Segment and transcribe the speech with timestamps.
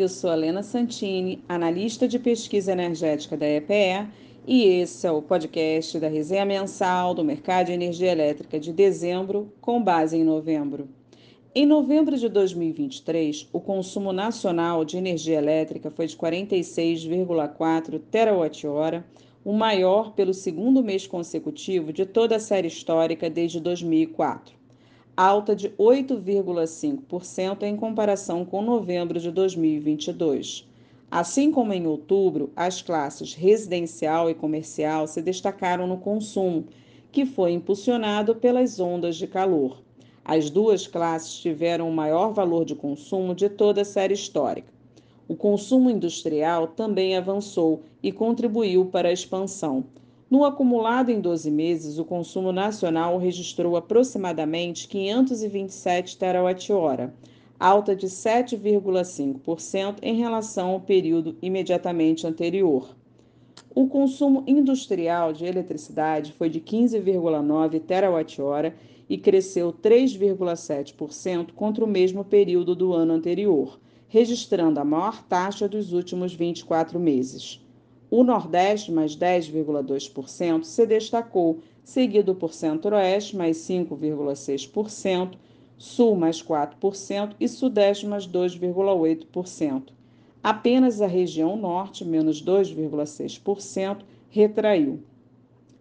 [0.00, 4.08] Eu sou a Lena Santini, analista de pesquisa energética da EPE,
[4.46, 9.52] e esse é o podcast da resenha mensal do mercado de energia elétrica de dezembro,
[9.60, 10.88] com base em novembro.
[11.54, 19.04] Em novembro de 2023, o consumo nacional de energia elétrica foi de 46,4 terawatt-hora,
[19.44, 24.59] o maior pelo segundo mês consecutivo de toda a série histórica desde 2004
[25.16, 30.66] alta de 8,5% em comparação com novembro de 2022.
[31.10, 36.66] Assim como em outubro, as classes residencial e comercial se destacaram no consumo,
[37.10, 39.82] que foi impulsionado pelas ondas de calor.
[40.24, 44.72] As duas classes tiveram o maior valor de consumo de toda a série histórica.
[45.26, 49.84] O consumo industrial também avançou e contribuiu para a expansão,
[50.30, 57.12] no acumulado em 12 meses, o consumo nacional registrou aproximadamente 527 terawatt-hora,
[57.58, 62.94] alta de 7,5% em relação ao período imediatamente anterior.
[63.74, 68.76] O consumo industrial de eletricidade foi de 15,9 terawatt-hora
[69.08, 75.92] e cresceu 3,7% contra o mesmo período do ano anterior, registrando a maior taxa dos
[75.92, 77.60] últimos 24 meses.
[78.10, 85.34] O Nordeste, mais 10,2%, se destacou, seguido por Centro-Oeste, mais 5,6%,
[85.78, 89.92] Sul, mais 4% e Sudeste, mais 2,8%.
[90.42, 93.98] Apenas a região Norte, menos 2,6%,
[94.28, 95.00] retraiu.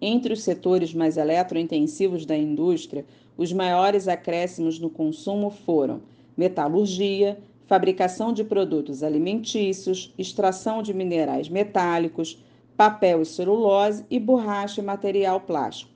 [0.00, 3.04] Entre os setores mais eletrointensivos da indústria,
[3.36, 6.02] os maiores acréscimos no consumo foram
[6.36, 12.42] metalurgia, fabricação de produtos alimentícios, extração de minerais metálicos,
[12.76, 15.92] papel e celulose e borracha e material plástico.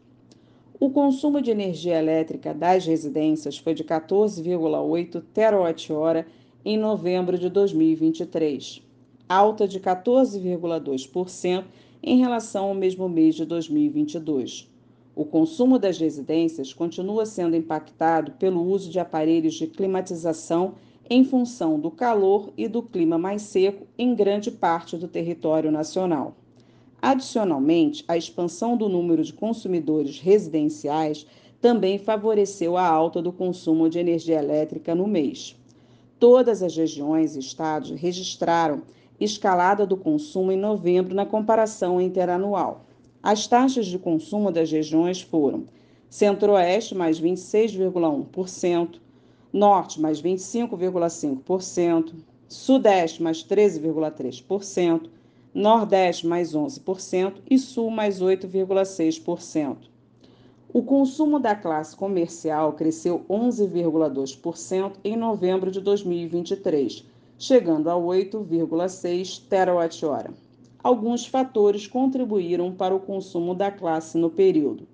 [0.78, 6.26] O consumo de energia elétrica das residências foi de 14,8 terawatt-hora
[6.64, 8.82] em novembro de 2023,
[9.28, 11.64] alta de 14,2%
[12.02, 14.70] em relação ao mesmo mês de 2022.
[15.14, 20.74] O consumo das residências continua sendo impactado pelo uso de aparelhos de climatização
[21.08, 26.34] em função do calor e do clima mais seco em grande parte do território nacional.
[27.00, 31.26] Adicionalmente, a expansão do número de consumidores residenciais
[31.60, 35.56] também favoreceu a alta do consumo de energia elétrica no mês.
[36.18, 38.82] Todas as regiões e estados registraram
[39.20, 42.86] escalada do consumo em novembro na comparação interanual.
[43.22, 45.64] As taxas de consumo das regiões foram
[46.08, 49.00] Centro-Oeste mais 26,1%,
[49.56, 52.12] Norte mais 25,5%,
[52.46, 55.08] Sudeste mais 13,3%,
[55.54, 59.78] Nordeste mais 11% e Sul mais 8,6%.
[60.74, 67.02] O consumo da classe comercial cresceu 11,2% em novembro de 2023,
[67.38, 70.34] chegando a 8,6 terawatt-hora.
[70.84, 74.86] Alguns fatores contribuíram para o consumo da classe no período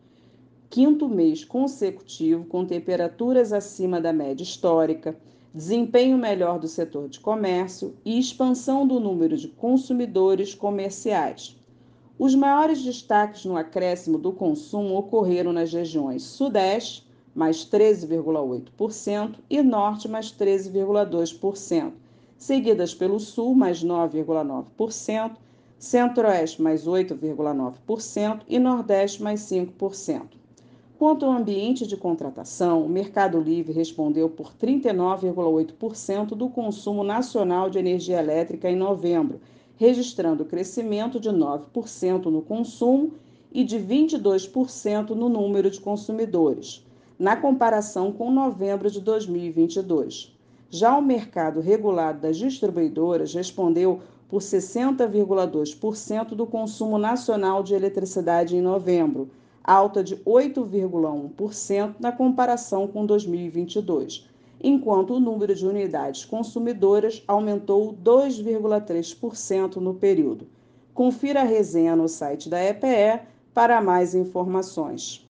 [0.72, 5.14] quinto mês consecutivo com temperaturas acima da média histórica,
[5.52, 11.54] desempenho melhor do setor de comércio e expansão do número de consumidores comerciais.
[12.18, 20.08] Os maiores destaques no acréscimo do consumo ocorreram nas regiões Sudeste, mais 13,8%, e Norte,
[20.08, 21.92] mais 13,2%,
[22.38, 25.32] seguidas pelo Sul, mais 9,9%,
[25.78, 30.40] Centro-Oeste, mais 8,9% e Nordeste, mais 5%.
[31.02, 37.76] Quanto ao ambiente de contratação, o Mercado Livre respondeu por 39,8% do consumo nacional de
[37.76, 39.40] energia elétrica em novembro,
[39.76, 43.14] registrando crescimento de 9% no consumo
[43.50, 46.86] e de 22% no número de consumidores,
[47.19, 50.32] na comparação com novembro de 2022.
[50.70, 58.60] Já o mercado regulado das distribuidoras respondeu por 60,2% do consumo nacional de eletricidade em
[58.60, 59.28] novembro
[59.64, 64.29] alta de 8,1% na comparação com 2022,
[64.62, 70.47] enquanto o número de unidades consumidoras aumentou 2,3% no período.
[70.94, 73.23] Confira a resenha no site da EPE
[73.55, 75.25] para mais informações.